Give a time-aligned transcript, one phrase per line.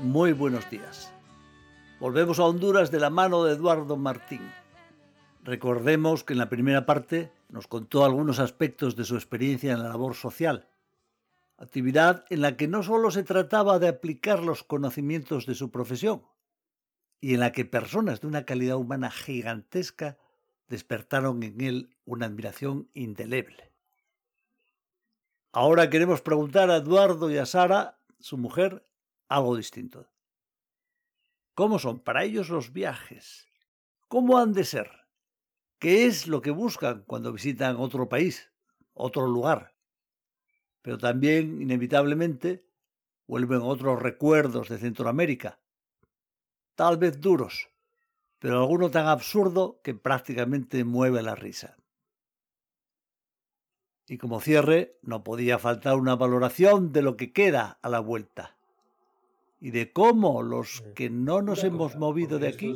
[0.00, 1.12] Muy buenos días.
[1.98, 4.42] Volvemos a Honduras de la mano de Eduardo Martín.
[5.44, 9.88] Recordemos que en la primera parte nos contó algunos aspectos de su experiencia en la
[9.88, 10.68] labor social,
[11.56, 16.22] actividad en la que no solo se trataba de aplicar los conocimientos de su profesión,
[17.20, 20.18] y en la que personas de una calidad humana gigantesca
[20.68, 23.73] despertaron en él una admiración indeleble.
[25.56, 28.84] Ahora queremos preguntar a Eduardo y a Sara, su mujer,
[29.28, 30.10] algo distinto.
[31.54, 33.46] ¿Cómo son para ellos los viajes?
[34.08, 34.90] ¿Cómo han de ser?
[35.78, 38.50] ¿Qué es lo que buscan cuando visitan otro país,
[38.94, 39.76] otro lugar?
[40.82, 42.66] Pero también, inevitablemente,
[43.28, 45.60] vuelven otros recuerdos de Centroamérica,
[46.74, 47.70] tal vez duros,
[48.40, 51.76] pero alguno tan absurdo que prácticamente mueve la risa.
[54.06, 58.56] Y como cierre, no podía faltar una valoración de lo que queda a la vuelta
[59.64, 62.74] y de cómo los que no nos hemos movido de aquí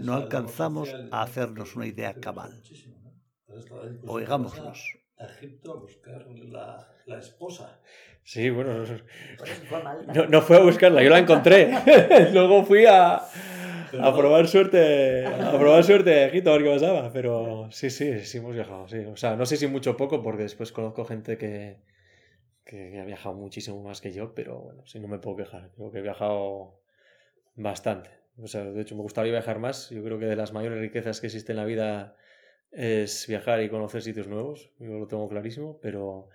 [0.00, 2.60] no alcanzamos a hacernos una idea cabal.
[4.08, 4.98] Oigámoslos.
[5.16, 7.80] A Egipto a buscar la, la esposa.
[8.24, 8.84] Sí, bueno,
[10.14, 11.72] no, no, fue a buscarla, yo la encontré.
[12.32, 17.12] Luego fui a, a probar suerte, a probar suerte a Egipto a ver qué pasaba.
[17.12, 18.98] Pero sí, sí, sí hemos viajado, sí.
[18.98, 21.78] O sea, no sé si mucho o poco, porque después conozco gente que,
[22.64, 25.70] que ha viajado muchísimo más que yo, pero bueno, si no me puedo quejar.
[25.74, 26.80] Creo que he viajado
[27.54, 28.10] bastante.
[28.38, 29.90] O sea, de hecho, me gustaría viajar más.
[29.90, 32.16] Yo creo que de las mayores riquezas que existen en la vida
[32.70, 34.70] es viajar y conocer sitios nuevos.
[34.78, 36.28] Yo lo tengo clarísimo, pero,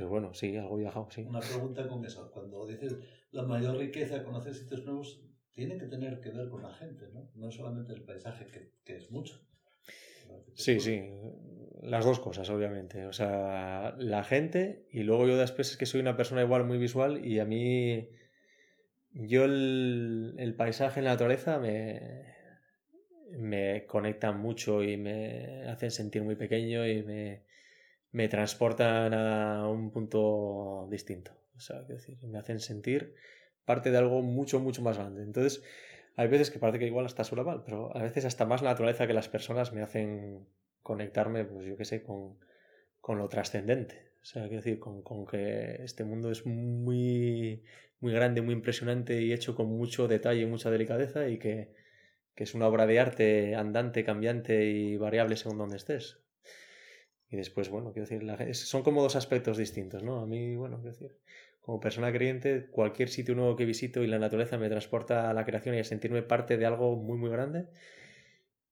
[0.00, 1.20] pero bueno, sí, algo viajado, sí.
[1.28, 2.30] Una pregunta con eso.
[2.30, 2.96] Cuando dices
[3.32, 7.30] la mayor riqueza, conocer sitios nuevos, tiene que tener que ver con la gente, ¿no?
[7.34, 9.38] No solamente el paisaje, que, que es mucho.
[10.54, 11.04] Sí, sí,
[11.82, 13.04] las dos cosas, obviamente.
[13.04, 16.78] O sea, la gente y luego yo después es que soy una persona igual muy
[16.78, 18.08] visual y a mí,
[19.12, 22.24] yo el, el paisaje, la naturaleza me,
[23.32, 27.49] me conectan mucho y me hacen sentir muy pequeño y me,
[28.12, 31.32] me transportan a un punto distinto.
[31.56, 33.14] O sea, decir, me hacen sentir
[33.64, 35.22] parte de algo mucho, mucho más grande.
[35.22, 35.62] Entonces,
[36.16, 39.06] hay veces que parece que igual hasta suena mal, pero a veces hasta más naturaleza
[39.06, 40.46] que las personas me hacen
[40.82, 42.38] conectarme, pues yo qué sé, con,
[43.00, 44.10] con lo trascendente.
[44.22, 47.62] O sea, quiero decir, con, con, que este mundo es muy,
[48.00, 51.74] muy grande, muy impresionante y hecho con mucho detalle y mucha delicadeza y que,
[52.34, 56.18] que es una obra de arte andante, cambiante y variable según donde estés.
[57.30, 60.20] Y después, bueno, quiero decir, son como dos aspectos distintos, ¿no?
[60.20, 61.16] A mí, bueno, quiero decir,
[61.60, 65.44] como persona creyente, cualquier sitio nuevo que visito y la naturaleza me transporta a la
[65.44, 67.68] creación y a sentirme parte de algo muy, muy grande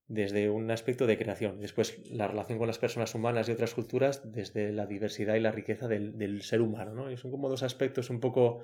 [0.09, 1.61] desde un aspecto de creación.
[1.61, 5.53] Después, la relación con las personas humanas y otras culturas desde la diversidad y la
[5.53, 7.11] riqueza del, del ser humano, ¿no?
[7.13, 8.63] Y son como dos aspectos un poco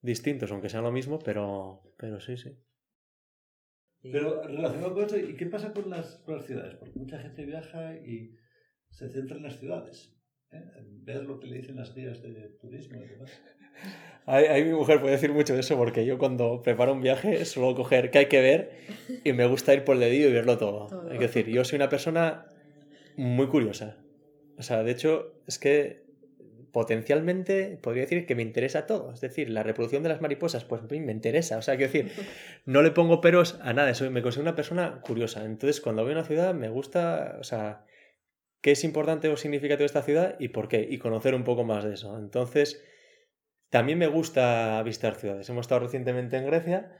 [0.00, 2.56] distintos, aunque sean lo mismo, pero, pero sí, sí.
[4.00, 6.76] Pero relacionado con eso, ¿y qué pasa con las, con las ciudades?
[6.76, 8.36] Porque mucha gente viaja y
[8.90, 10.14] se centra en las ciudades.
[10.50, 10.62] ¿eh?
[11.02, 13.30] Ver lo que le dicen las guías de turismo y demás.
[14.26, 17.74] Ahí, mi mujer puede decir mucho de eso porque yo cuando preparo un viaje suelo
[17.74, 18.72] coger qué hay que ver
[19.24, 21.10] y me gusta ir por el dedillo y verlo todo.
[21.10, 22.52] Es decir, yo soy una persona
[23.16, 23.96] muy curiosa.
[24.58, 26.08] O sea, de hecho, es que
[26.72, 29.12] potencialmente podría decir que me interesa todo.
[29.12, 31.56] Es decir, la reproducción de las mariposas, pues me interesa.
[31.56, 32.12] O sea, quiero decir,
[32.66, 33.94] no le pongo peros a nada.
[33.94, 35.44] Soy, me considero una persona curiosa.
[35.44, 37.86] Entonces, cuando voy a una ciudad, me gusta, o sea,
[38.60, 40.86] qué es importante o significativo esta ciudad y por qué.
[40.88, 42.18] Y conocer un poco más de eso.
[42.18, 42.82] Entonces,
[43.70, 45.48] también me gusta visitar ciudades.
[45.48, 46.96] Hemos estado recientemente en Grecia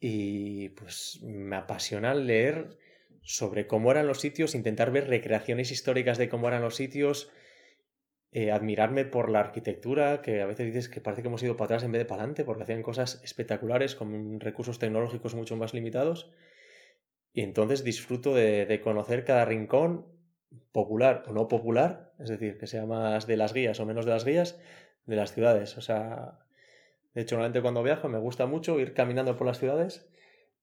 [0.00, 2.76] y pues me apasiona leer
[3.22, 7.30] sobre cómo eran los sitios, intentar ver recreaciones históricas de cómo eran los sitios,
[8.32, 11.66] eh, admirarme por la arquitectura, que a veces dices que parece que hemos ido para
[11.66, 15.72] atrás en vez de para adelante, porque hacían cosas espectaculares con recursos tecnológicos mucho más
[15.72, 16.32] limitados.
[17.32, 20.06] Y entonces disfruto de, de conocer cada rincón,
[20.72, 24.12] popular o no popular, es decir, que sea más de las guías o menos de
[24.12, 24.58] las guías,
[25.06, 25.76] de las ciudades.
[25.76, 26.38] O sea,
[27.14, 30.08] de hecho, normalmente cuando viajo me gusta mucho ir caminando por las ciudades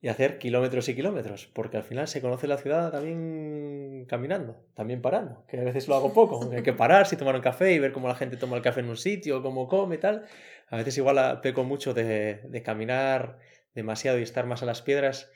[0.01, 5.01] y hacer kilómetros y kilómetros, porque al final se conoce la ciudad también caminando, también
[5.01, 7.80] parando, que a veces lo hago poco, hay que parar, si tomar un café y
[7.80, 10.25] ver cómo la gente toma el café en un sitio, cómo come y tal.
[10.69, 13.39] A veces igual peco mucho de, de caminar
[13.75, 15.31] demasiado y estar más a las piedras,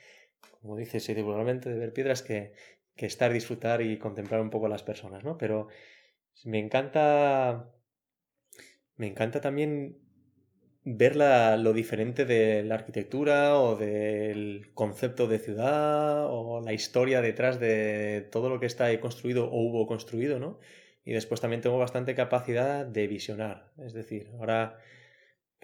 [0.62, 2.54] como dices, y de ver piedras que,
[2.96, 5.36] que estar, disfrutar y contemplar un poco a las personas, ¿no?
[5.38, 5.68] Pero
[6.44, 7.70] me encanta
[8.96, 9.98] me encanta también
[10.84, 17.58] ver lo diferente de la arquitectura o del concepto de ciudad o la historia detrás
[17.58, 20.58] de todo lo que está ahí construido o hubo construido, ¿no?
[21.04, 23.72] Y después también tengo bastante capacidad de visionar.
[23.78, 24.78] Es decir, ahora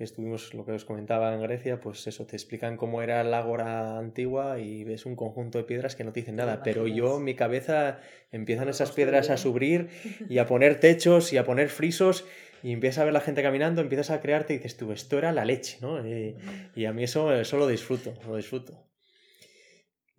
[0.01, 3.41] que estuvimos, lo que os comentaba en Grecia, pues eso, te explican cómo era la
[3.41, 7.19] ágora antigua y ves un conjunto de piedras que no te dicen nada, pero yo
[7.19, 8.01] en mi cabeza
[8.33, 9.91] empiezan esas piedras a subir
[10.31, 12.25] y a poner techos y a poner frisos
[12.63, 15.33] y empiezas a ver la gente caminando, empiezas a crearte y dices tú, esto era
[15.33, 16.03] la leche, ¿no?
[16.03, 16.35] Y,
[16.75, 18.83] y a mí eso, eso lo disfruto, lo disfruto.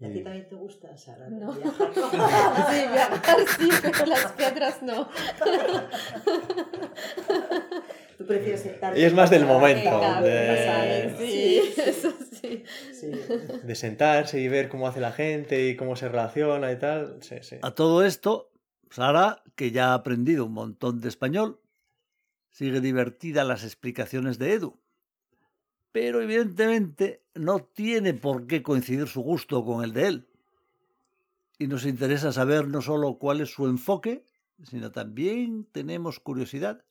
[0.04, 1.30] ¿A ti también te gusta, Sara?
[1.30, 1.54] No.
[1.54, 1.92] Viajar?
[2.72, 5.10] Sí, viajar sí, pero las piedras no.
[8.21, 9.00] Tú prefieres sentarte.
[9.00, 12.63] Y es más del momento, de- pasar, Sí, eso sí.
[12.94, 13.12] sí.
[13.63, 17.18] De sentarse y ver cómo hace la gente y cómo se relaciona y tal.
[17.21, 17.56] Sí, sí.
[17.63, 18.51] A todo esto,
[18.91, 21.59] Sara, que ya ha aprendido un montón de español,
[22.51, 24.79] sigue divertida las explicaciones de Edu.
[25.91, 30.27] Pero evidentemente no tiene por qué coincidir su gusto con el de él.
[31.57, 34.25] Y nos interesa saber no solo cuál es su enfoque,
[34.63, 36.83] sino también tenemos curiosidad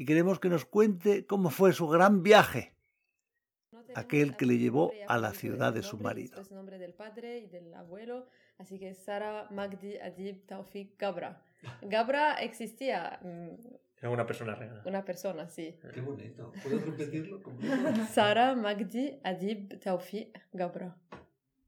[0.00, 2.72] y queremos que nos cuente cómo fue su gran viaje.
[3.94, 6.40] Aquel que le llevó a la ciudad de su marido.
[6.40, 8.26] Es nombre del padre y del abuelo,
[8.56, 11.42] así que Sara Magdi Adib Taufik Gabra.
[11.82, 13.48] Gabra existía, mm,
[13.98, 14.80] Era una persona real.
[14.86, 15.78] una persona, sí.
[15.92, 16.50] Qué bonito.
[16.62, 17.42] ¿Puedes repetirlo?
[18.10, 20.96] Sara Magdi Adib Taufik Gabra.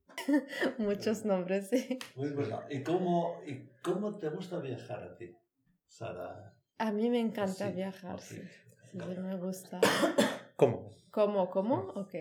[0.78, 1.98] Muchos nombres, sí.
[2.16, 2.62] Muy bueno.
[2.70, 5.36] ¿Y cómo, ¿Y cómo te gusta viajar a ti,
[5.86, 6.54] Sara?
[6.82, 8.42] A mí me encanta Sí, viajar, sí.
[8.90, 8.98] sí.
[8.98, 9.80] Me gusta.
[10.56, 10.90] ¿Cómo?
[11.12, 11.48] ¿Cómo?
[11.48, 11.76] ¿Cómo?
[11.94, 12.14] Ok.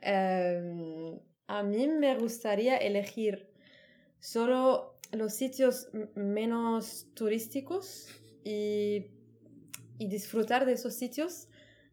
[0.00, 3.48] Em, a mí me gustaría elegir
[4.18, 8.08] solo los sitios menos turísticos
[8.42, 9.06] y,
[9.98, 11.46] y disfrutar de esos sitios,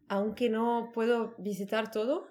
[0.08, 2.26] aunque no puedo visitar todo,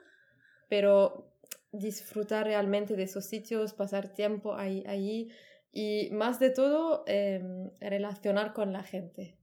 [0.68, 1.32] pero
[1.72, 5.30] disfrutar realmente de esos sitios, pasar tiempo ahí, allí
[5.72, 9.39] y más de todo em, relacionar con la gente.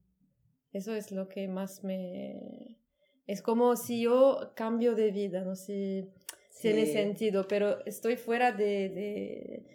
[0.77, 2.77] Eso es lo que más me...
[3.27, 6.09] Es como si yo cambio de vida, no sé
[6.51, 6.93] si tiene Sí.
[6.93, 9.67] sentido, pero estoy fuera de, de,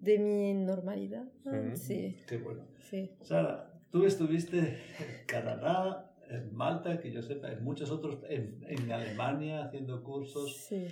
[0.00, 1.24] de mi normalidad.
[1.44, 1.76] ¿no?
[1.76, 2.66] Sí, Qué bueno.
[2.90, 3.10] sí.
[3.22, 4.76] Sara, tú estuviste en
[5.26, 10.88] Canadá, en Malta, que yo sepa, en muchos otros, en, en Alemania haciendo cursos, Sí,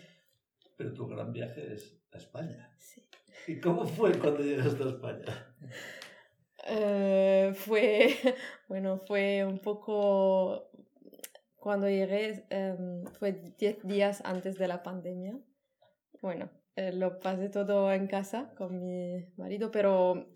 [0.77, 2.71] pero tu gran viaje es a España.
[2.79, 3.03] sí.
[3.49, 5.25] ¿Y cómo fue cuando llegaste a España?
[6.69, 8.09] Eh, fue,
[8.69, 10.71] bueno, fue un poco,
[11.57, 15.39] cuando llegué, em, fue 10 días antes de la pandemia.
[16.23, 20.27] Bueno, eh, lo pasé todo en casa con mi marido, pero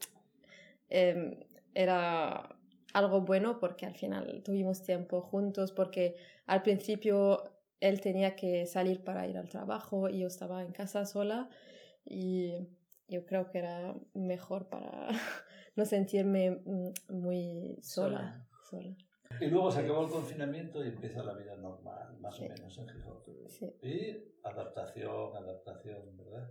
[0.88, 1.38] em,
[1.74, 2.56] era
[2.92, 6.16] algo bueno porque al final tuvimos tiempo juntos, porque
[6.46, 7.42] al principio
[7.80, 11.48] él tenía que salir para ir al trabajo y yo estaba en casa sola
[12.04, 12.68] y
[13.08, 15.08] yo creo que era mejor para
[15.80, 18.46] no sentirme mm, muy sola.
[18.70, 18.94] sola.
[19.40, 22.88] Y luego se acabó el confinamiento y empieza la vida normal, más o menos en
[22.88, 23.18] Gijón.
[23.48, 23.72] Sí.
[23.82, 26.50] Y adaptación, adaptación, ¿verdad?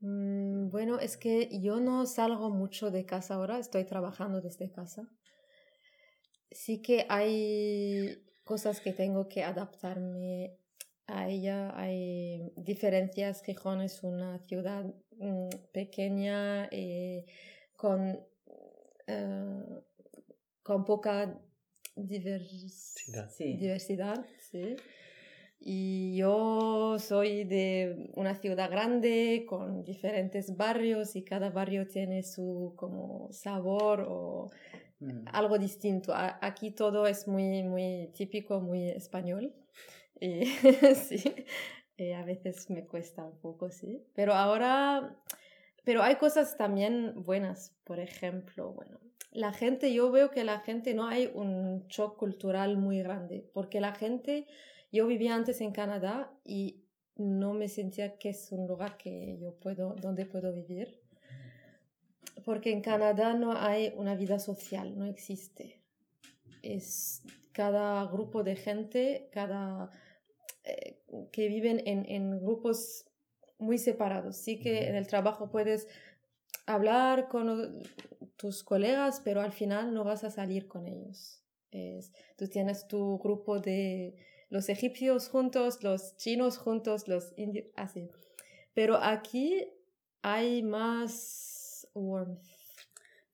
[0.00, 5.08] Mm, Bueno, es que yo no salgo mucho de casa ahora, estoy trabajando desde casa.
[6.50, 10.58] Sí que hay cosas que tengo que adaptarme
[11.06, 11.72] a ella.
[11.78, 13.42] Hay diferencias.
[13.42, 14.84] Gijón es una ciudad
[15.18, 17.24] mm, pequeña eh,
[17.76, 18.18] con,
[19.06, 19.64] eh,
[20.62, 21.38] con poca
[21.94, 23.30] diversidad.
[23.30, 23.56] Sí.
[23.56, 24.76] diversidad, sí.
[25.58, 32.74] Y yo soy de una ciudad grande con diferentes barrios y cada barrio tiene su
[32.76, 34.50] como sabor o
[34.98, 35.24] Mm.
[35.30, 36.14] algo distinto.
[36.14, 39.52] A- Aquí todo es muy, muy típico, muy español.
[40.20, 40.44] Y
[40.94, 41.34] sí,
[41.96, 44.04] y a veces me cuesta un poco, sí.
[44.14, 45.16] Pero ahora,
[45.84, 47.74] pero hay cosas también buenas.
[47.84, 49.00] Por ejemplo, bueno,
[49.32, 53.80] la gente, yo veo que la gente no hay un shock cultural muy grande, porque
[53.80, 54.46] la gente,
[54.92, 56.84] yo vivía antes en Canadá y
[57.16, 61.06] no me sentía que es un lugar que yo puedo, donde puedo vivir
[62.46, 65.82] porque en Canadá no hay una vida social, no existe.
[66.62, 69.90] Es cada grupo de gente, cada
[70.66, 70.98] eh,
[71.32, 73.06] que viven en, en grupos
[73.58, 74.36] muy separados.
[74.36, 75.88] Sí que en el trabajo puedes
[76.66, 77.82] hablar con
[78.36, 81.42] tus colegas, pero al final no vas a salir con ellos.
[81.70, 84.14] Es- tú tienes tu grupo de
[84.50, 88.08] los egipcios juntos, los chinos juntos, los indios, así.
[88.74, 89.66] Pero aquí
[90.22, 92.42] hay más warmth,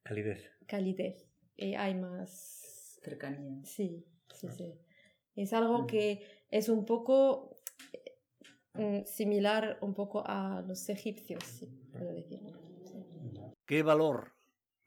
[0.02, 0.50] Calidez.
[0.66, 3.64] calidez, y hay más Cercanía.
[3.64, 4.74] Sí, sí, sí.
[5.34, 7.58] Es algo que es un poco
[8.74, 12.40] mm, similar un poco a los egipcios, puedo decir.
[12.84, 13.04] Sí.
[13.66, 14.32] Qué valor,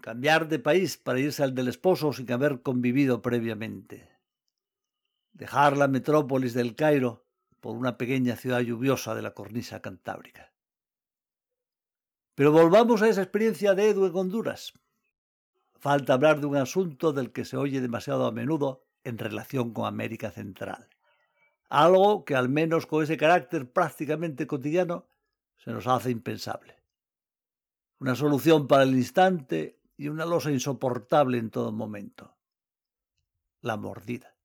[0.06, 4.08] Cambiar de país para irse al del esposo sin haber convivido previamente.
[5.34, 7.26] Dejar la metrópolis del Cairo
[7.60, 10.54] por una pequeña ciudad lluviosa de la cornisa cantábrica.
[12.36, 14.74] Pero volvamos a esa experiencia de Edu en Honduras.
[15.74, 19.88] Falta hablar de un asunto del que se oye demasiado a menudo en relación con
[19.88, 20.88] América Central.
[21.70, 25.08] Algo que al menos con ese carácter prácticamente cotidiano
[25.58, 26.76] se nos hace impensable.
[28.00, 32.36] Una solución para el instante y una losa insoportable en todo momento.
[33.62, 34.36] La mordida.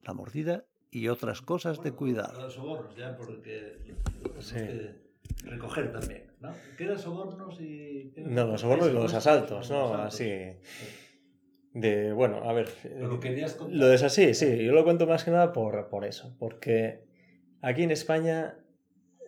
[0.00, 2.40] La mordida y otras cosas de cuidado.
[2.40, 3.94] Los sobornos, ya, porque
[4.40, 4.54] Sí.
[4.54, 5.06] que
[5.44, 6.54] recoger también, ¿no?
[6.78, 8.14] ¿Qué eran sobornos y...?
[8.16, 9.84] No, los sobornos y los asaltos, Los ¿no?
[9.94, 10.14] asaltos.
[10.14, 10.56] Así.
[11.76, 12.68] De, bueno, a ver.
[12.98, 13.76] Lo querías contar.
[13.76, 17.04] Lo de así, sí, yo lo cuento más que nada por, por eso, porque
[17.60, 18.54] aquí en España,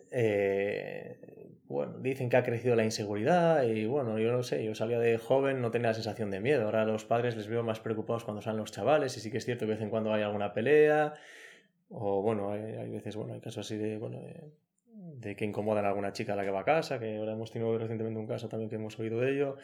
[0.09, 1.19] eh,
[1.65, 5.19] bueno, dicen que ha crecido la inseguridad y bueno, yo no sé, yo salía de
[5.19, 8.23] joven, no tenía la sensación de miedo, ahora a los padres les veo más preocupados
[8.23, 10.23] cuando salen los chavales y sí que es cierto que de vez en cuando hay
[10.23, 11.13] alguna pelea
[11.89, 14.49] o bueno, hay, hay veces, bueno, hay casos así de, bueno, de,
[15.19, 17.51] de que incomodan a alguna chica a la que va a casa, que ahora hemos
[17.51, 19.57] tenido recientemente un caso también que hemos oído de ello.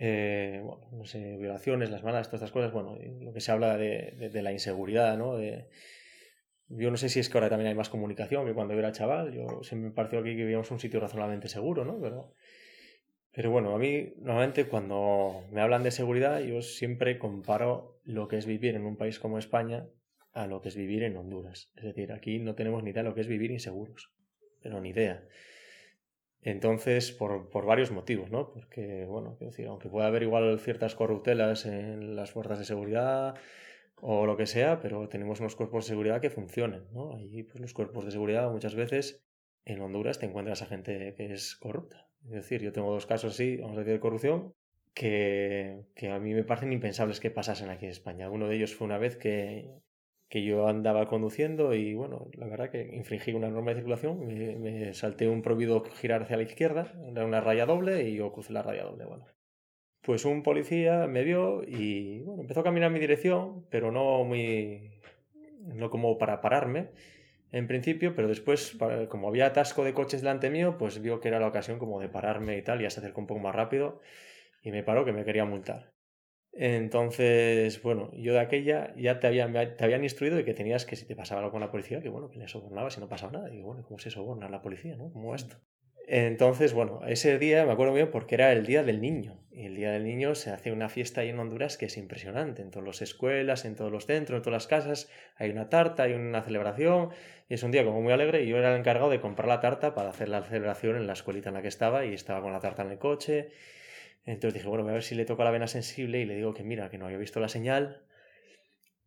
[0.00, 4.30] Eh, no sé, violaciones, las malas, todas estas cosas, bueno, lo que se habla de,
[4.32, 5.36] de- la inseguridad, ¿no?
[5.36, 5.68] De,
[6.68, 8.92] yo no sé si es que ahora también hay más comunicación que cuando yo era
[8.92, 12.00] chaval, yo se me pareció aquí que vivíamos un sitio razonablemente seguro, ¿no?
[12.00, 12.34] Pero,
[13.32, 18.38] pero bueno, a mí normalmente cuando me hablan de seguridad yo siempre comparo lo que
[18.38, 19.86] es vivir en un país como España
[20.32, 21.70] a lo que es vivir en Honduras.
[21.76, 24.12] Es decir, aquí no tenemos ni idea de lo que es vivir inseguros,
[24.62, 25.24] pero ni idea.
[26.42, 28.50] Entonces, por, por varios motivos, ¿no?
[28.50, 33.34] Porque, bueno, quiero decir, aunque pueda haber igual ciertas corruptelas en las fuerzas de seguridad
[34.00, 37.14] o lo que sea, pero tenemos unos cuerpos de seguridad que funcionan, ¿no?
[37.14, 39.22] Allí, pues los cuerpos de seguridad muchas veces
[39.66, 42.08] en Honduras te encuentras a gente que es corrupta.
[42.24, 44.54] Es decir, yo tengo dos casos así, vamos a decir, de corrupción,
[44.94, 48.30] que, que a mí me parecen impensables que pasasen aquí en España.
[48.30, 49.70] Uno de ellos fue una vez que,
[50.30, 54.94] que yo andaba conduciendo y bueno, la verdad que infringí una norma de circulación, me,
[54.94, 58.62] salté un prohibido girar hacia la izquierda, era una raya doble y yo crucé la
[58.62, 59.26] raya doble, bueno.
[60.02, 64.24] Pues un policía me vio y bueno, empezó a caminar en mi dirección, pero no
[64.24, 65.00] muy...
[65.58, 66.90] no como para pararme
[67.50, 71.40] en principio, pero después, como había atasco de coches delante mío, pues vio que era
[71.40, 74.00] la ocasión como de pararme y tal, y ya se acercó un poco más rápido
[74.62, 75.92] y me paró que me quería multar.
[76.52, 80.96] Entonces, bueno, yo de aquella ya te habían, te habían instruido de que tenías que
[80.96, 83.32] si te pasaba algo con la policía, que bueno, que le sobornabas y no pasaba
[83.32, 83.48] nada.
[83.48, 85.12] Y digo, bueno, ¿cómo se soborna la policía, no?
[85.12, 85.56] ¿Cómo esto?
[86.12, 89.38] Entonces, bueno, ese día me acuerdo bien porque era el Día del Niño.
[89.52, 92.62] Y el Día del Niño se hace una fiesta ahí en Honduras que es impresionante.
[92.62, 96.02] En todas las escuelas, en todos los centros, en todas las casas, hay una tarta,
[96.02, 97.10] hay una celebración.
[97.48, 99.60] Y es un día como muy alegre y yo era el encargado de comprar la
[99.60, 102.52] tarta para hacer la celebración en la escuelita en la que estaba y estaba con
[102.52, 103.50] la tarta en el coche.
[104.24, 106.54] Entonces dije, bueno, voy a ver si le toco la vena sensible y le digo
[106.54, 108.02] que mira, que no había visto la señal,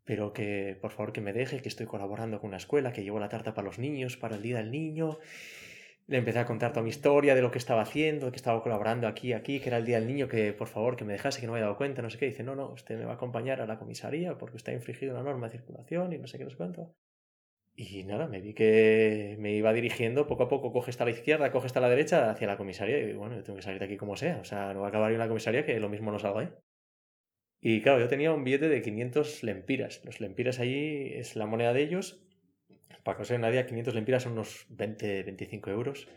[0.06, 3.20] pero que por favor que me deje, que estoy colaborando con una escuela, que llevo
[3.20, 5.20] la tarta para los niños, para el Día del Niño.
[6.08, 9.08] Le empecé a contar toda mi historia de lo que estaba haciendo, que estaba colaborando
[9.08, 11.48] aquí, aquí, que era el Día del Niño, que por favor que me dejase, que
[11.48, 12.26] no me había dado cuenta, no sé qué.
[12.26, 15.14] Dice, no, no, usted me va a acompañar a la comisaría porque usted ha infringido
[15.14, 16.94] una norma de circulación y no sé qué, no sé cuánto.
[17.76, 21.52] Y nada, me vi que me iba dirigiendo poco a poco, coge hasta la izquierda,
[21.52, 23.00] coge hasta la derecha, hacia la comisaría.
[23.00, 24.38] Y bueno, yo tengo que salir de aquí como sea.
[24.40, 26.50] O sea, no va a acabar en la comisaría que lo mismo no salgo ahí.
[27.60, 30.02] Y claro, yo tenía un billete de 500 lempiras.
[30.06, 32.24] Los lempiras allí es la moneda de ellos.
[33.04, 36.08] Para que os una idea, 500 lempiras son unos 20, 25 euros.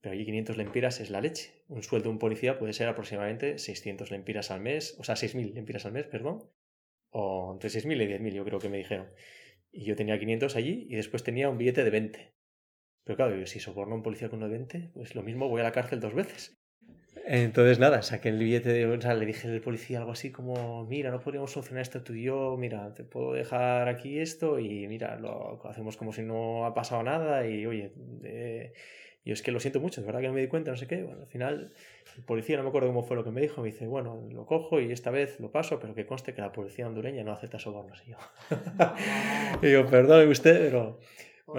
[0.00, 1.52] Pero allí 500 lempiras es la leche.
[1.68, 5.52] Un sueldo de un policía puede ser aproximadamente 600 lempiras al mes, o sea, 6.000
[5.54, 6.50] lempiras al mes, perdón.
[7.10, 9.08] O entre 6.000 y 10.000, yo creo que me dijeron.
[9.76, 12.34] Y yo tenía 500 allí y después tenía un billete de 20.
[13.04, 15.60] Pero claro, si soborno a un policía con uno de 20, pues lo mismo voy
[15.60, 16.58] a la cárcel dos veces.
[17.26, 18.86] Entonces, nada, saqué el billete de.
[18.86, 22.14] O sea, le dije al policía algo así como: Mira, no podríamos solucionar esto tú
[22.14, 22.56] y yo.
[22.56, 27.02] Mira, te puedo dejar aquí esto y mira, lo hacemos como si no ha pasado
[27.02, 27.46] nada.
[27.46, 27.92] Y oye,
[28.24, 28.72] eh,
[29.24, 30.86] yo es que lo siento mucho, es verdad que no me di cuenta, no sé
[30.86, 31.02] qué.
[31.02, 31.72] Bueno, al final,
[32.16, 34.46] el policía, no me acuerdo cómo fue lo que me dijo, me dice: Bueno, lo
[34.46, 37.58] cojo y esta vez lo paso, pero que conste que la policía hondureña no acepta
[37.58, 38.02] sobornos.
[38.06, 38.16] Y yo,
[39.62, 40.98] y yo perdone usted, pero.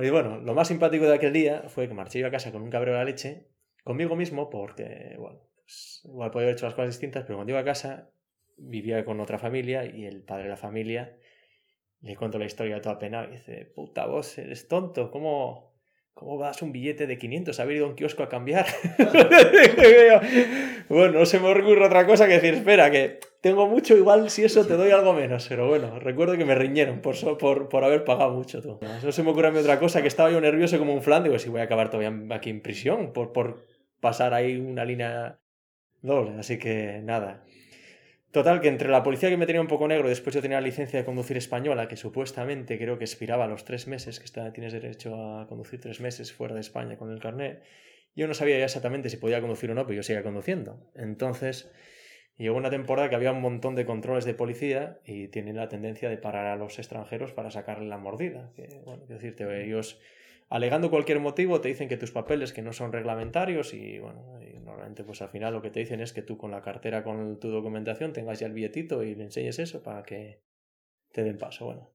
[0.02, 2.62] Y bueno, lo más simpático de aquel día fue que marché yo a casa con
[2.62, 3.48] un cabreo de la leche,
[3.84, 7.60] conmigo mismo, porque, bueno, pues, igual podía haber hecho las cosas distintas, pero cuando iba
[7.62, 8.12] a casa
[8.58, 11.18] vivía con otra familia y el padre de la familia
[12.02, 15.77] le cuento la historia toda pena y dice, puta vos, eres tonto, ¿cómo,
[16.18, 17.60] cómo das un billete de 500?
[17.60, 18.66] Haber ido a un kiosco a cambiar.
[20.90, 24.44] bueno, no se me ocurre otra cosa que decir, espera, que tengo mucho, igual si
[24.44, 25.46] eso te doy algo menos.
[25.48, 28.62] Pero bueno, recuerdo que me riñeron por, por, por haber pagado mucho.
[28.62, 28.80] Tú.
[29.04, 31.24] No se me ocurre a mí otra cosa, que estaba yo nervioso como un flan,
[31.24, 33.64] digo, si voy a acabar todavía aquí en prisión por, por
[34.02, 35.40] pasar ahí una línea
[36.02, 37.44] Doble, así que nada.
[38.38, 40.68] Total, que entre la policía que me tenía un poco negro, después yo tenía la
[40.68, 44.54] licencia de conducir española, que supuestamente creo que expiraba a los tres meses, que está,
[44.54, 47.64] tienes derecho a conducir tres meses fuera de España con el carnet,
[48.16, 50.88] yo no sabía exactamente si podía conducir o no, pero yo seguía conduciendo.
[50.94, 51.72] Entonces,
[52.38, 56.08] llegó una temporada que había un montón de controles de policía y tienen la tendencia
[56.08, 58.52] de parar a los extranjeros para sacarle la mordida.
[58.56, 60.00] Que, bueno, ellos
[60.50, 64.37] alegando cualquier motivo te dicen que tus papeles que no son reglamentarios y bueno,
[64.68, 67.40] normalmente pues al final lo que te dicen es que tú con la cartera con
[67.40, 70.42] tu documentación tengas ya el billetito y le enseñes eso para que
[71.12, 71.92] te den paso, bueno.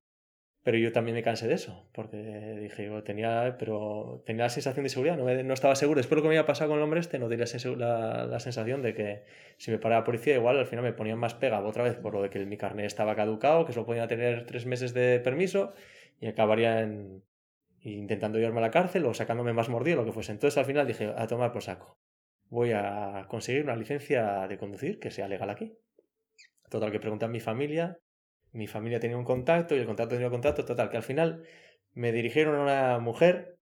[0.65, 2.17] Pero yo también me cansé de eso, porque
[2.61, 5.99] dije, yo tenía, pero tenía la sensación de seguridad, no, no estaba seguro.
[5.99, 8.81] Después lo que me había pasado con el hombre este, no tenía la, la, sensación
[8.81, 9.25] de que
[9.59, 12.15] si me paraba la policía, igual al final me ponían más pega otra vez por
[12.15, 15.73] lo de que mi carnet estaba caducado, que solo podía tener tres meses de permiso
[16.21, 17.25] y acabaría en,
[17.81, 20.33] intentando llevarme a la cárcel o sacándome más mordido, lo que fuese.
[20.33, 21.99] Entonces al final dije, a tomar por saco.
[22.53, 25.77] Voy a conseguir una licencia de conducir que sea legal aquí.
[26.69, 27.99] Total, que pregunté a mi familia
[28.53, 31.43] mi familia tenía un contacto y el contacto tenía un contacto, total, que al final
[31.95, 33.59] me dirigieron a una mujer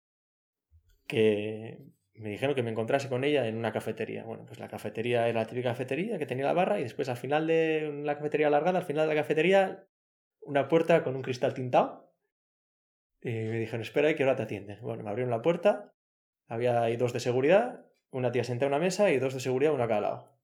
[1.07, 1.79] que
[2.15, 4.25] me dijeron que me encontrase con ella en una cafetería.
[4.25, 7.17] Bueno, pues la cafetería era la típica cafetería que tenía la barra y después al
[7.17, 9.87] final de la cafetería alargada, al final de la cafetería,
[10.41, 12.13] una puerta con un cristal tintado.
[13.21, 14.81] Y me dijeron, espera, ¿y hora te atienden?
[14.81, 15.93] Bueno, me abrieron la puerta,
[16.47, 19.73] había ahí dos de seguridad, una tía sentada en una mesa y dos de seguridad,
[19.73, 20.39] una a cada lado.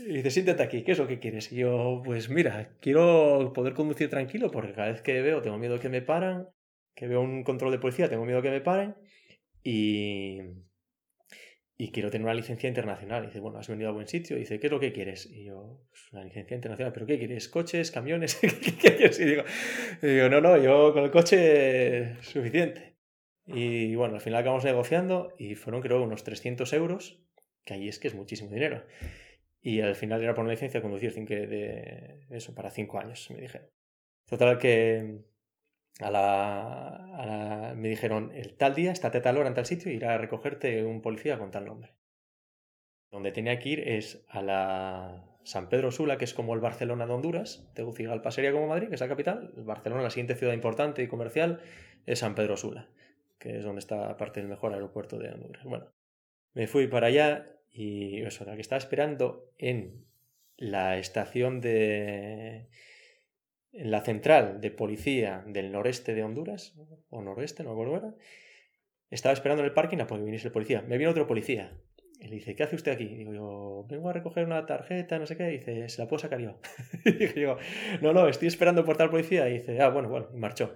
[0.00, 1.50] Y dice, siéntate aquí, ¿qué es lo que quieres?
[1.52, 5.80] Y yo, pues mira, quiero poder conducir tranquilo porque cada vez que veo tengo miedo
[5.80, 6.48] que me paran,
[6.94, 8.96] que veo un control de policía, tengo miedo que me paren
[9.62, 10.40] y,
[11.76, 13.24] y quiero tener una licencia internacional.
[13.24, 14.36] Y dice, bueno, has venido a buen sitio.
[14.36, 15.26] Y dice, ¿qué es lo que quieres?
[15.26, 17.48] Y yo, pues una licencia internacional, ¿pero qué quieres?
[17.48, 17.90] ¿Coches?
[17.90, 18.34] ¿Camiones?
[18.40, 19.18] ¿Qué quieres?
[19.20, 19.42] Y digo,
[20.02, 22.97] y digo, no, no, yo con el coche suficiente.
[23.48, 27.22] Y bueno, al final acabamos negociando y fueron creo unos 300 euros
[27.64, 28.84] que ahí es que es muchísimo dinero.
[29.60, 33.40] Y al final era por una licencia de conducir de eso, para cinco años, me
[33.40, 33.68] dijeron.
[34.26, 35.20] Total que
[36.00, 40.18] a la, me dijeron, el tal día, estate tal hora en tal sitio, irá a
[40.18, 41.92] recogerte un policía con tal nombre.
[43.10, 47.06] Donde tenía que ir es a la San Pedro Sula, que es como el Barcelona
[47.06, 47.70] de Honduras.
[47.74, 49.52] Tegucigalpa sería como Madrid, que es la capital.
[49.56, 51.60] El Barcelona, la siguiente ciudad importante y comercial,
[52.06, 52.88] es San Pedro Sula,
[53.38, 55.64] que es donde está parte del mejor aeropuerto de Honduras.
[55.64, 55.86] Bueno,
[56.54, 60.04] me fui para allá y eso, la que estaba esperando en
[60.56, 62.66] la estación de.
[63.72, 66.74] en la central de policía del noreste de Honduras,
[67.10, 68.16] o noroeste, no me acuerdo
[69.10, 70.82] Estaba esperando en el parking a que viniese el policía.
[70.82, 71.72] Me viene otro policía.
[72.20, 73.04] Y le dice, ¿qué hace usted aquí?
[73.04, 75.52] Y digo yo, vengo a recoger una tarjeta, no sé qué.
[75.52, 76.58] Y dice, ¿se la puedo sacar yo?
[77.04, 77.56] y dije yo,
[78.02, 79.48] no, no, estoy esperando por tal policía.
[79.48, 80.74] Y dice, ah, bueno, bueno, y marchó.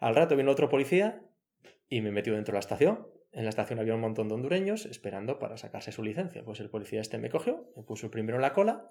[0.00, 1.22] Al rato vino otro policía
[1.90, 4.86] y me metió dentro de la estación en la estación había un montón de hondureños
[4.86, 6.44] esperando para sacarse su licencia.
[6.44, 8.90] Pues el policía este me cogió, me puso primero en la cola,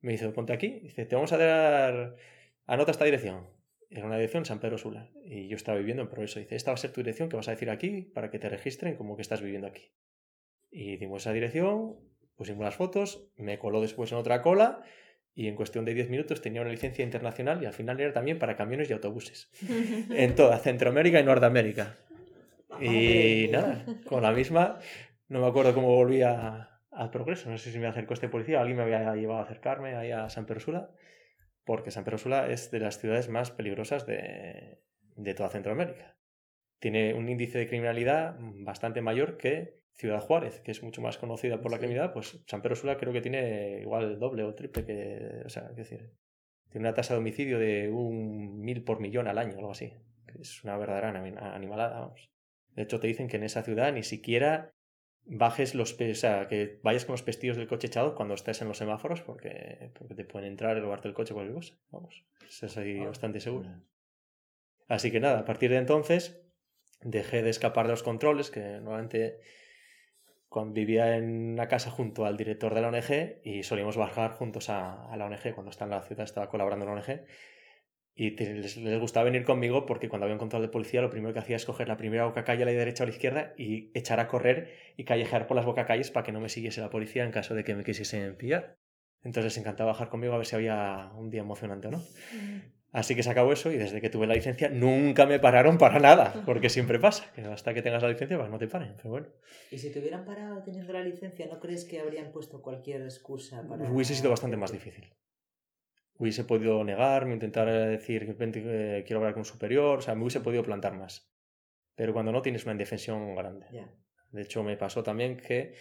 [0.00, 2.16] me dice, ponte aquí, dice, te vamos a dar,
[2.66, 3.46] anota esta dirección.
[3.90, 5.10] Era una dirección San Pedro Sula.
[5.24, 6.40] Y yo estaba viviendo en Progreso.
[6.40, 8.48] Dice, esta va a ser tu dirección que vas a decir aquí para que te
[8.48, 9.92] registren como que estás viviendo aquí.
[10.70, 11.96] Y dimos esa dirección,
[12.34, 14.82] pusimos las fotos, me coló después en otra cola
[15.34, 18.38] y en cuestión de 10 minutos tenía una licencia internacional y al final era también
[18.38, 19.50] para camiones y autobuses.
[20.10, 21.96] en toda Centroamérica y Norteamérica.
[22.80, 24.78] Y nada, con la misma,
[25.28, 27.50] no me acuerdo cómo volví al progreso.
[27.50, 30.28] No sé si me acercó este policía, alguien me había llevado a acercarme ahí a
[30.28, 30.90] San Persula,
[31.64, 34.80] porque San Persula es de las ciudades más peligrosas de,
[35.16, 36.16] de toda Centroamérica.
[36.78, 41.62] Tiene un índice de criminalidad bastante mayor que Ciudad Juárez, que es mucho más conocida
[41.62, 44.84] por la criminalidad, pues San Pedro Sula creo que tiene igual el doble o triple
[44.84, 46.12] que, o sea, es decir,
[46.68, 49.94] tiene una tasa de homicidio de un mil por millón al año, algo así.
[50.38, 51.08] Es una verdadera
[51.54, 52.30] animalada, vamos.
[52.76, 54.74] De hecho, te dicen que en esa ciudad ni siquiera
[55.24, 58.68] bajes los o sea, que vayas con los pestillos del coche echado cuando estés en
[58.68, 61.74] los semáforos porque, porque te pueden entrar y robarte el coche o cualquier cosa.
[61.90, 63.06] Vamos, eso es ahí ah.
[63.06, 63.68] bastante seguro.
[64.88, 66.40] Así que nada, a partir de entonces
[67.00, 69.40] dejé de escapar de los controles, que normalmente
[70.48, 74.70] cuando vivía en una casa junto al director de la ONG y solíamos bajar juntos
[74.70, 77.26] a, a la ONG cuando está en la ciudad, estaba colaborando en la ONG
[78.18, 81.40] y les, gustaba venir conmigo porque cuando había un control de policía lo primero que
[81.40, 83.90] hacía es coger la primera boca calle a la derecha o a la izquierda y
[83.92, 86.88] echar a correr y callejear por las boca calles para que no me siguiese la
[86.88, 88.78] policía en caso de que me quisiesen pillar.
[89.22, 92.02] Entonces les encantaba bajar conmigo a ver si había un día emocionante o no.
[92.90, 95.98] Así que se acabó eso y desde que tuve la licencia nunca me pararon para
[95.98, 99.10] nada, porque siempre pasa, que hasta que tengas la licencia pues no te paren, pero
[99.10, 99.26] bueno.
[99.70, 103.62] ¿Y si te hubieran parado teniendo la licencia, no crees que habrían puesto cualquier excusa
[103.68, 103.90] para...?
[103.90, 105.04] Hubiese sido bastante más difícil
[106.18, 110.40] hubiese podido negarme, intentar decir que quiero hablar con un superior, o sea, me hubiese
[110.40, 111.30] podido plantar más.
[111.94, 113.66] Pero cuando no tienes una indefensión grande.
[114.32, 115.74] De hecho, me pasó también que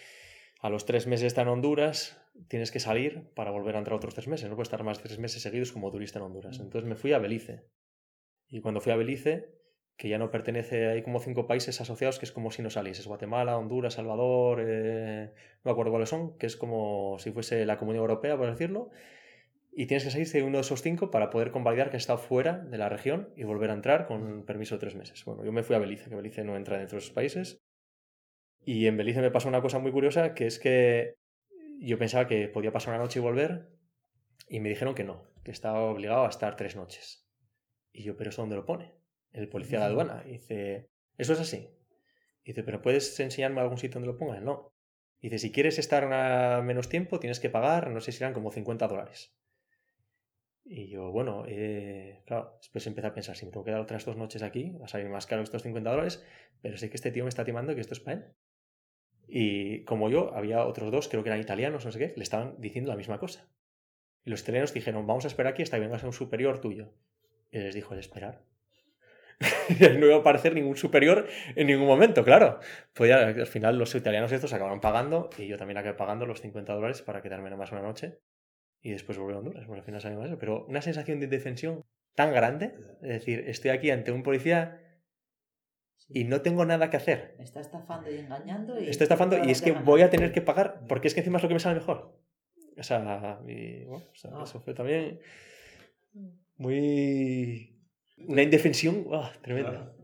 [0.61, 4.15] A los tres meses está en Honduras, tienes que salir para volver a entrar otros
[4.15, 4.49] tres meses.
[4.49, 6.59] No puedes estar más de tres meses seguidos como turista en Honduras.
[6.59, 7.67] Entonces me fui a Belice.
[8.47, 9.53] Y cuando fui a Belice,
[9.97, 13.05] que ya no pertenece, hay como cinco países asociados que es como si no salieses.
[13.05, 17.77] Guatemala, Honduras, Salvador, eh, no me acuerdo cuáles son, que es como si fuese la
[17.77, 18.89] Comunidad Europea, por decirlo.
[19.77, 22.17] Y tienes que salirte de uno de esos cinco para poder convalidar que has estado
[22.17, 25.25] fuera de la región y volver a entrar con permiso de tres meses.
[25.25, 27.61] Bueno, yo me fui a Belice, que Belice no entra dentro de esos países.
[28.63, 31.15] Y en Belice me pasó una cosa muy curiosa, que es que
[31.81, 33.67] yo pensaba que podía pasar una noche y volver,
[34.47, 37.27] y me dijeron que no, que estaba obligado a estar tres noches.
[37.91, 38.95] Y yo, ¿pero eso dónde lo pone?
[39.33, 40.23] El policía de la aduana.
[40.25, 41.69] Y dice, ¿eso es así?
[42.45, 44.45] Y dice, ¿pero puedes enseñarme algún sitio donde lo pongan?
[44.45, 44.73] No.
[45.19, 48.51] Y dice, si quieres estar menos tiempo, tienes que pagar, no sé si eran como
[48.51, 49.35] 50 dólares.
[50.67, 54.03] Y yo, bueno, eh, claro, después empecé a pensar, si me tengo que dar otras
[54.03, 56.25] dos noches aquí, va a salir más caro estos 50 dólares,
[56.63, 58.25] pero sé que este tío me está timando que esto es para él.
[59.27, 62.55] Y como yo, había otros dos, creo que eran italianos, no sé qué, le estaban
[62.59, 63.47] diciendo la misma cosa.
[64.23, 66.95] Y los italianos dijeron, vamos a esperar aquí hasta que venga a un superior tuyo.
[67.51, 68.43] Y les dijo, el esperar.
[69.99, 72.59] no iba a aparecer ningún superior en ningún momento, claro.
[72.93, 76.41] Pues ya, al final los italianos estos acabaron pagando y yo también acabé pagando los
[76.41, 78.19] 50 dólares para quedarme nada más una noche
[78.85, 79.65] y después volver a Honduras.
[79.65, 80.37] Bueno, al final salimos eso.
[80.37, 84.79] Pero una sensación de indefensión tan grande, es decir, estoy aquí ante un policía
[86.07, 87.33] y no tengo nada que hacer.
[87.39, 88.79] Me está estafando y engañando.
[88.79, 91.37] Y Está estafando y es que voy a tener que pagar porque es que encima
[91.37, 92.21] es lo que me sale mejor.
[92.77, 94.43] O sea, y, bueno, o sea, Ah.
[94.43, 95.19] eso fue también
[96.57, 97.75] muy...
[98.27, 99.33] Una indefensión ¡ah!
[99.41, 99.95] tremenda.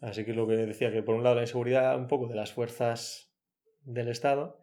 [0.00, 2.52] Así que lo que decía, que por un lado la inseguridad un poco de las
[2.52, 3.34] fuerzas
[3.82, 4.59] del Estado,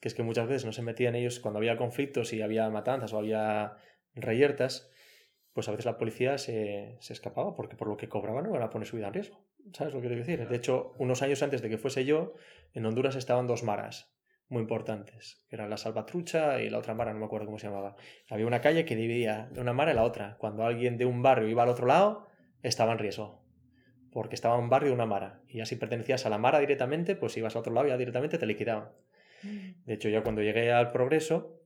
[0.00, 3.12] que es que muchas veces no se metían ellos cuando había conflictos y había matanzas
[3.12, 3.76] o había
[4.14, 4.90] reyertas,
[5.52, 8.62] pues a veces la policía se, se escapaba porque por lo que cobraban no iban
[8.62, 9.44] a poner su vida en riesgo.
[9.72, 10.48] ¿Sabes lo que quiero decir?
[10.48, 12.34] De hecho, unos años antes de que fuese yo,
[12.72, 14.14] en Honduras estaban dos maras
[14.50, 17.68] muy importantes, que eran la Salvatrucha y la otra mara, no me acuerdo cómo se
[17.68, 17.94] llamaba.
[18.28, 20.36] Había una calle que dividía de una mara a la otra.
[20.38, 22.26] Cuando alguien de un barrio iba al otro lado,
[22.62, 23.44] estaba en riesgo.
[24.10, 25.40] Porque estaba en un barrio de una mara.
[25.46, 28.38] Y ya si pertenecías a la mara directamente, pues ibas al otro lado ya directamente
[28.38, 28.90] te liquidaban.
[29.42, 31.60] De hecho, ya cuando llegué al progreso,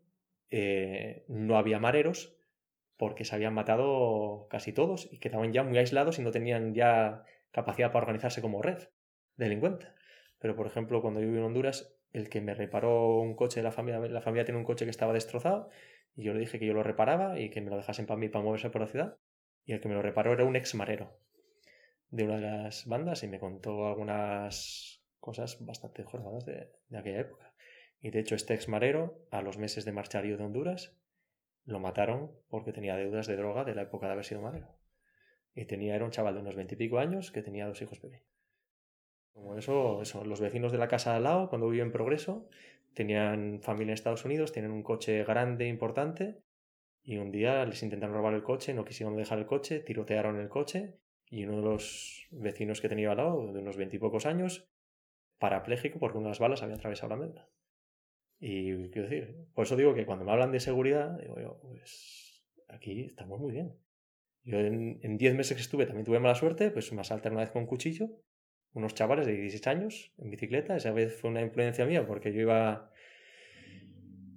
[0.51, 2.37] eh, no había mareros
[2.97, 7.25] porque se habían matado casi todos y quedaban ya muy aislados y no tenían ya
[7.51, 8.79] capacidad para organizarse como red
[9.37, 9.89] delincuente.
[10.39, 13.65] Pero, por ejemplo, cuando yo viví en Honduras, el que me reparó un coche de
[13.65, 15.71] la familia, la familia tiene un coche que estaba destrozado
[16.15, 18.29] y yo le dije que yo lo reparaba y que me lo dejasen para mí
[18.29, 19.19] para moverse por la ciudad.
[19.65, 21.19] Y el que me lo reparó era un ex marero
[22.11, 27.21] de una de las bandas y me contó algunas cosas bastante jornadas de, de aquella
[27.21, 27.54] época.
[28.05, 30.95] Y de hecho, este ex marero, a los meses de marchar yo de Honduras,
[31.65, 34.77] lo mataron porque tenía deudas de droga de la época de haber sido marero.
[35.55, 38.29] Y tenía, era un chaval de unos veintipico años que tenía dos hijos pequeños.
[39.33, 42.47] Como eso, eso, los vecinos de la casa de al lado, cuando vivían en Progreso,
[42.93, 46.43] tenían familia en Estados Unidos, tienen un coche grande, importante,
[47.03, 50.51] y un día les intentaron robar el coche, no quisieron dejar el coche, tirotearon el
[50.51, 54.69] coche, y uno de los vecinos que tenía al lado, de unos veintipocos años,
[55.39, 57.49] parapléjico porque una de las balas había atravesado la médula.
[58.47, 62.45] Y quiero decir, por eso digo que cuando me hablan de seguridad, digo yo, pues
[62.69, 63.75] aquí estamos muy bien.
[64.43, 67.45] Yo en, en 10 meses que estuve también tuve mala suerte, pues me asaltaron una
[67.45, 68.11] vez con un cuchillo,
[68.75, 72.43] unos chavales de 16 años en bicicleta, esa vez fue una influencia mía porque yo
[72.43, 72.91] iba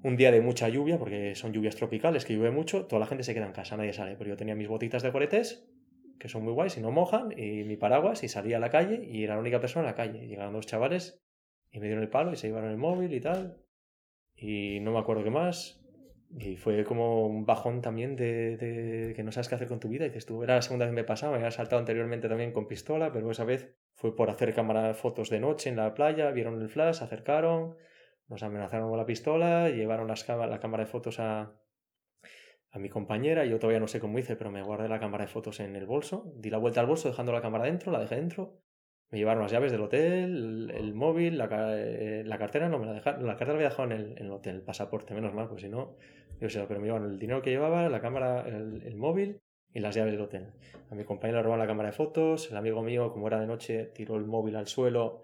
[0.04, 3.26] un día de mucha lluvia, porque son lluvias tropicales, que llueve mucho, toda la gente
[3.26, 5.67] se queda en casa, nadie sale, pero yo tenía mis botitas de coletes,
[6.17, 9.04] que son muy guays y no mojan, y mi paraguas, y salía a la calle,
[9.04, 10.28] y era la única persona en la calle.
[10.28, 11.22] Llegaron dos chavales
[11.72, 13.66] y me dieron el palo y se llevaron el móvil y tal,
[14.38, 15.84] y no me acuerdo qué más.
[16.38, 19.89] Y fue como un bajón también de, de que no sabes qué hacer con tu
[19.89, 20.06] vida.
[20.06, 22.52] Y dices tú, era la segunda vez que me pasaba, me había saltado anteriormente también
[22.52, 26.30] con pistola, pero esa vez fue por hacer cámara fotos de noche en la playa,
[26.32, 27.78] vieron el flash, se acercaron,
[28.28, 31.54] nos amenazaron con la pistola, llevaron las la cámara de fotos a,
[32.71, 33.45] a mi compañera.
[33.45, 35.86] Yo todavía no sé cómo hice, pero me guardé la cámara de fotos en el
[35.86, 38.60] bolso, di la vuelta al bolso dejando la cámara dentro, la dejé dentro.
[39.10, 42.86] Me llevaron las llaves del hotel, el, el móvil, la, eh, la cartera, no me
[42.86, 45.34] la dejaron, la cartera la había dejado en el, en el hotel, el pasaporte, menos
[45.34, 45.96] mal, pues si no,
[46.41, 49.39] yo sé, pero me llevaron el dinero que llevaba, la cámara, el, el móvil
[49.74, 50.48] y las llaves del hotel.
[50.89, 53.48] A mi compañero le robaron la cámara de fotos, el amigo mío, como era de
[53.48, 55.24] noche, tiró el móvil al suelo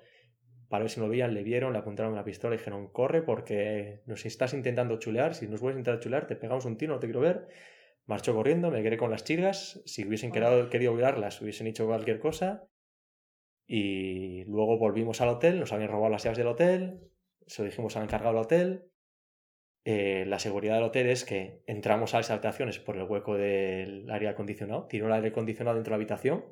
[0.73, 4.01] para ver si lo veían, le vieron, le apuntaron la pistola y dijeron, corre porque
[4.07, 6.99] nos estás intentando chulear, si nos vuelves a intentar chulear te pegamos un tiro, no
[6.99, 7.47] te quiero ver.
[8.07, 12.19] Marchó corriendo, me quedé con las chirgas, si hubiesen quedado, querido violarlas, hubiesen hecho cualquier
[12.19, 12.67] cosa.
[13.65, 16.99] Y luego volvimos al hotel, nos habían robado las llaves del hotel,
[17.47, 18.85] se lo dijimos al encargado del hotel.
[19.85, 24.09] Eh, la seguridad del hotel es que entramos a las habitaciones por el hueco del
[24.09, 26.45] aire acondicionado, tiró el aire acondicionado dentro de la habitación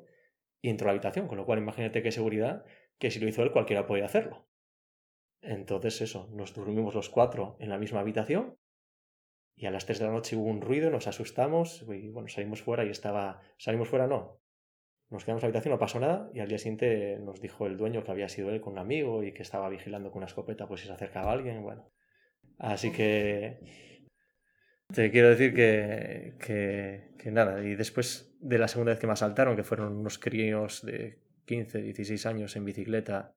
[0.60, 2.64] y entró a la habitación, con lo cual imagínate qué seguridad
[2.98, 4.46] que si lo hizo él cualquiera podía hacerlo.
[5.40, 8.58] Entonces eso, nos dormimos los cuatro en la misma habitación
[9.56, 12.62] y a las 3 de la noche hubo un ruido, nos asustamos y bueno, salimos
[12.62, 13.40] fuera y estaba...
[13.58, 14.41] Salimos fuera, no.
[15.12, 17.76] Nos quedamos en la habitación, no pasó nada y al día siguiente nos dijo el
[17.76, 20.66] dueño que había sido él con un amigo y que estaba vigilando con una escopeta
[20.66, 21.92] pues si se acercaba alguien, bueno.
[22.58, 23.58] Así que
[24.90, 29.12] te quiero decir que, que, que, nada, y después de la segunda vez que me
[29.12, 33.34] asaltaron, que fueron unos críos de 15, 16 años en bicicleta,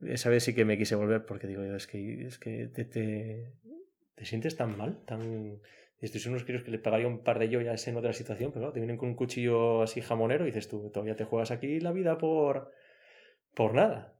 [0.00, 3.52] esa vez sí que me quise volver porque digo, es que, es que te, te,
[4.14, 5.60] te sientes tan mal, tan...
[6.00, 8.72] Estos son unos críos que le pegaría un par de joyas en otra situación, pero
[8.72, 11.92] te vienen con un cuchillo así jamonero y dices tú, todavía te juegas aquí la
[11.92, 12.72] vida por,
[13.54, 14.14] por nada.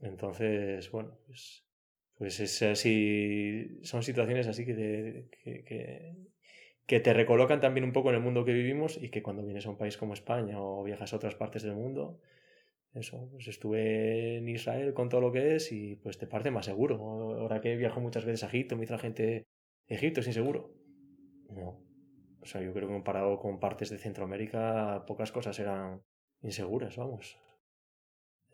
[0.00, 1.64] Entonces, bueno, pues,
[2.16, 6.14] pues es así, son situaciones así que te, que,
[6.86, 9.66] que, te recolocan también un poco en el mundo que vivimos y que cuando vienes
[9.66, 12.20] a un país como España o viajas a otras partes del mundo,
[12.94, 16.66] eso, pues estuve en Israel con todo lo que es y pues te parece más
[16.66, 16.96] seguro.
[16.96, 19.46] Ahora que viajo muchas veces a Egipto, me la gente,
[19.86, 20.72] Egipto es inseguro.
[21.50, 21.80] No.
[22.40, 26.02] O sea, yo creo que comparado con partes de Centroamérica, pocas cosas eran
[26.42, 27.38] inseguras, vamos.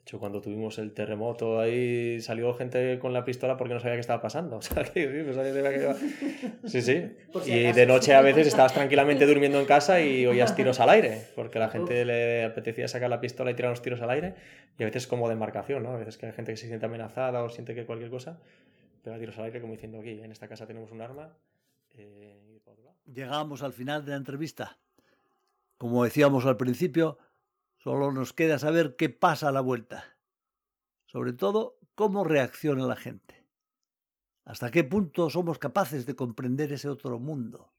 [0.01, 3.97] De hecho, cuando tuvimos el terremoto ahí salió gente con la pistola porque no sabía
[3.97, 4.57] qué estaba pasando.
[4.61, 5.95] O sea, que no sabía qué.
[6.67, 7.17] Sí, sí.
[7.43, 10.91] Si y de noche a veces estabas tranquilamente durmiendo en casa y oías tiros al
[10.91, 14.11] aire, porque a la gente le apetecía sacar la pistola y tirar los tiros al
[14.11, 14.35] aire.
[14.79, 15.91] Y a veces como demarcación, ¿no?
[15.91, 18.41] A veces que hay gente que se siente amenazada o siente que cualquier cosa,
[19.03, 21.37] pega tiros al aire como diciendo aquí, en esta casa tenemos un arma.
[21.91, 22.61] Eh,
[23.07, 24.79] Llegamos al final de la entrevista.
[25.77, 27.19] Como decíamos al principio,
[27.83, 30.05] Solo nos queda saber qué pasa a la vuelta.
[31.07, 33.47] Sobre todo, cómo reacciona la gente.
[34.45, 37.73] Hasta qué punto somos capaces de comprender ese otro mundo.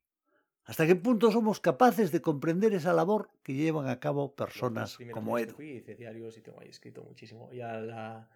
[0.63, 5.37] Hasta qué punto somos capaces de comprender esa labor que llevan a cabo personas como
[5.37, 5.53] Edu.
[5.53, 7.51] Fui, hice diarios y tengo ahí escrito muchísimo.
[7.51, 8.27] Ya la,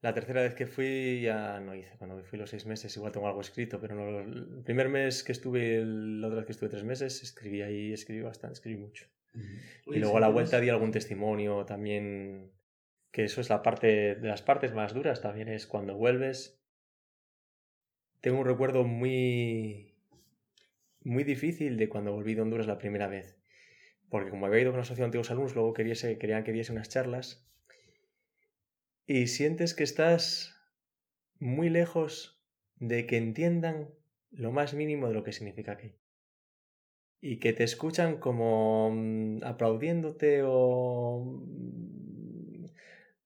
[0.00, 1.96] la, tercera vez que fui ya no hice.
[1.98, 5.32] Cuando fui los seis meses igual tengo algo escrito, pero no, el primer mes que
[5.32, 9.06] estuve, la otra vez que estuve tres meses, escribí ahí, escribí bastante, escribí mucho.
[9.86, 12.50] Y luego a la vuelta di algún testimonio también,
[13.10, 16.60] que eso es la parte de las partes más duras también, es cuando vuelves.
[18.20, 19.94] Tengo un recuerdo muy,
[21.02, 23.38] muy difícil de cuando volví de Honduras la primera vez.
[24.08, 26.88] Porque como había ido con la asociación de antiguos alumnos, luego querían que diese unas
[26.88, 27.46] charlas.
[29.10, 30.54] Y sientes que estás
[31.40, 32.44] muy lejos
[32.76, 33.88] de que entiendan
[34.30, 35.96] lo más mínimo de lo que significa aquello
[37.18, 42.66] y que te escuchan como mm, aplaudiéndote o mm,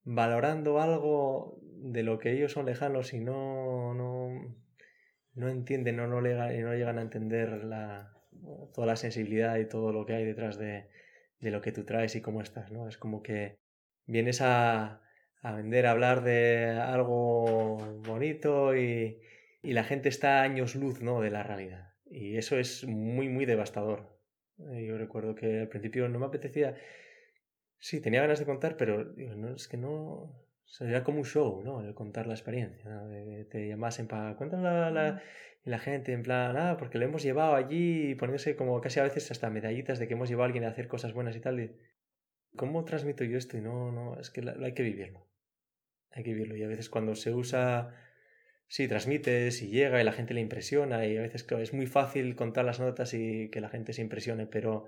[0.05, 4.57] valorando algo de lo que ellos son lejanos y no, no,
[5.35, 8.17] no entienden o no, no llegan a entender la,
[8.73, 10.89] toda la sensibilidad y todo lo que hay detrás de,
[11.41, 12.89] de, lo que tú traes y cómo estás, ¿no?
[12.89, 13.59] Es como que
[14.07, 15.03] vienes a,
[15.43, 17.77] a vender, a hablar de algo
[18.07, 19.21] bonito y,
[19.63, 21.21] y la gente está a años luz, ¿no?
[21.21, 21.93] De la realidad.
[22.07, 24.19] Y eso es muy, muy devastador.
[24.59, 26.77] Eh, yo recuerdo que al principio no me apetecía.
[27.79, 30.39] Sí, tenía ganas de contar, pero digo, no, es que no.
[30.65, 31.83] Sería como un show, ¿no?
[31.83, 32.85] El contar la experiencia.
[32.89, 33.47] ¿no?
[33.47, 34.37] Te llamasen para.
[34.37, 35.23] contar la, la,
[35.65, 39.05] y la gente, en plan, ah, porque le hemos llevado allí, poniéndose como casi a
[39.05, 41.61] veces hasta medallitas de que hemos llevado a alguien a hacer cosas buenas y tal.
[41.61, 41.77] Y,
[42.57, 43.57] ¿Cómo transmito yo esto?
[43.57, 45.27] Y no, no, es que hay que vivirlo.
[46.13, 46.57] Hay que vivirlo.
[46.57, 47.95] Y a veces cuando se usa
[48.73, 51.87] sí, transmites y llega y la gente le impresiona y a veces claro, es muy
[51.87, 54.87] fácil contar las notas y que la gente se impresione, pero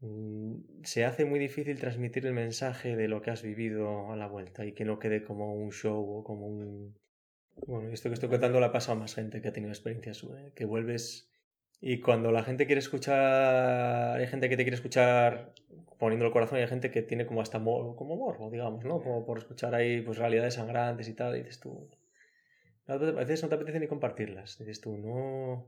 [0.00, 4.26] mm, se hace muy difícil transmitir el mensaje de lo que has vivido a la
[4.26, 6.98] vuelta y que no quede como un show o como un...
[7.66, 10.22] Bueno, esto que estoy contando le ha pasado a más gente que ha tenido experiencias,
[10.24, 10.52] ¿eh?
[10.54, 11.30] que vuelves
[11.80, 15.52] y cuando la gente quiere escuchar, hay gente que te quiere escuchar
[15.98, 19.02] poniendo el corazón y hay gente que tiene como hasta mor como morbo, digamos, ¿no?
[19.02, 21.88] Como por escuchar ahí pues realidades sangrantes y tal, y dices tú,
[22.88, 24.58] a veces no te apetece ni compartirlas.
[24.58, 25.66] Dices tú, no,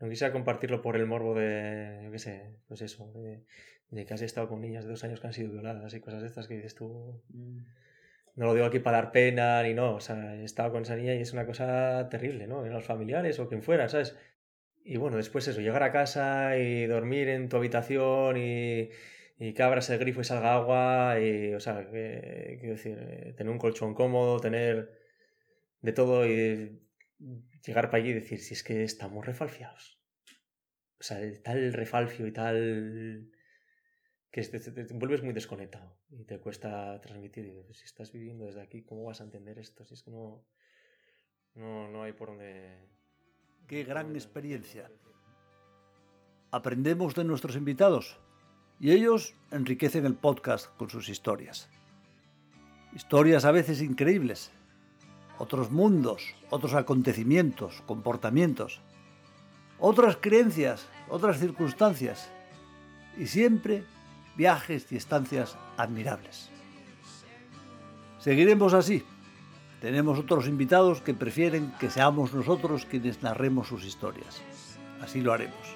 [0.00, 3.44] no quisiera compartirlo por el morbo de, yo qué sé, pues eso, de,
[3.90, 6.22] de, que has estado con niñas de dos años que han sido violadas y cosas
[6.22, 7.22] de estas que dices tú.
[7.28, 7.58] Mm.
[8.36, 10.96] No lo digo aquí para dar pena ni no, o sea, he estado con esa
[10.96, 12.64] niña y es una cosa terrible, ¿no?
[12.64, 14.16] En los familiares o quien fuera, ¿sabes?
[14.82, 18.90] Y bueno, después eso, llegar a casa y dormir en tu habitación y,
[19.38, 23.50] y que abras el grifo y salga agua y, o sea, quiero decir, eh, tener
[23.52, 24.98] un colchón cómodo, tener
[25.80, 26.80] de todo y
[27.64, 30.00] llegar para allí y decir, si es que estamos refalfiados.
[30.98, 33.30] O sea, tal refalfio y tal
[34.30, 37.46] que te, te, vuelves muy desconectado y te cuesta transmitir.
[37.46, 39.84] Y si estás viviendo desde aquí, ¿cómo vas a entender esto?
[39.84, 40.46] Si es que no,
[41.54, 42.99] no, no hay por dónde...
[43.70, 44.90] Qué gran experiencia.
[46.50, 48.16] Aprendemos de nuestros invitados
[48.80, 51.68] y ellos enriquecen el podcast con sus historias.
[52.96, 54.50] Historias a veces increíbles,
[55.38, 58.80] otros mundos, otros acontecimientos, comportamientos,
[59.78, 62.28] otras creencias, otras circunstancias
[63.16, 63.84] y siempre
[64.36, 66.50] viajes y estancias admirables.
[68.18, 69.04] Seguiremos así.
[69.80, 74.42] Tenemos otros invitados que prefieren que seamos nosotros quienes narremos sus historias.
[75.00, 75.74] Así lo haremos.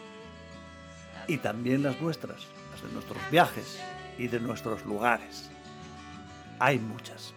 [1.27, 3.81] Y también las nuestras, las de nuestros viajes
[4.19, 5.51] y de nuestros lugares.
[6.59, 7.33] Hay muchas.